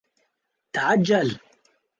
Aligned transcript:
تعجّل! 0.73 1.29